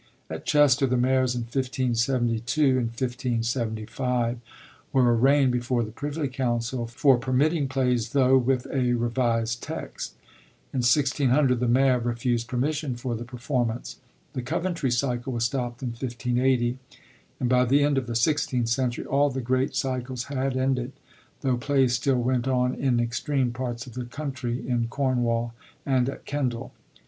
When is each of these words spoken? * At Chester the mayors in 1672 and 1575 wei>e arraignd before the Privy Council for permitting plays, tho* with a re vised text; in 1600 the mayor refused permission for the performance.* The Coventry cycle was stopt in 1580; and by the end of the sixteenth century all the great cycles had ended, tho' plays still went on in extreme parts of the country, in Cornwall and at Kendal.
* 0.17 0.29
At 0.31 0.45
Chester 0.47 0.87
the 0.87 0.97
mayors 0.97 1.35
in 1.35 1.41
1672 1.41 2.63
and 2.79 2.87
1575 2.87 4.39
wei>e 4.95 5.03
arraignd 5.05 5.51
before 5.51 5.83
the 5.83 5.91
Privy 5.91 6.27
Council 6.27 6.87
for 6.87 7.19
permitting 7.19 7.67
plays, 7.67 8.09
tho* 8.09 8.35
with 8.35 8.65
a 8.73 8.93
re 8.93 9.09
vised 9.09 9.61
text; 9.61 10.15
in 10.73 10.77
1600 10.79 11.59
the 11.59 11.67
mayor 11.67 11.99
refused 11.99 12.47
permission 12.47 12.95
for 12.95 13.13
the 13.13 13.23
performance.* 13.23 13.97
The 14.33 14.41
Coventry 14.41 14.89
cycle 14.89 15.33
was 15.33 15.43
stopt 15.45 15.83
in 15.83 15.89
1580; 15.89 16.79
and 17.39 17.47
by 17.47 17.63
the 17.63 17.83
end 17.83 17.99
of 17.99 18.07
the 18.07 18.15
sixteenth 18.15 18.69
century 18.69 19.05
all 19.05 19.29
the 19.29 19.39
great 19.39 19.75
cycles 19.75 20.23
had 20.23 20.57
ended, 20.57 20.93
tho' 21.41 21.57
plays 21.57 21.93
still 21.93 22.19
went 22.19 22.47
on 22.47 22.73
in 22.73 22.99
extreme 22.99 23.51
parts 23.51 23.85
of 23.85 23.93
the 23.93 24.05
country, 24.05 24.67
in 24.67 24.87
Cornwall 24.87 25.53
and 25.85 26.09
at 26.09 26.25
Kendal. 26.25 26.73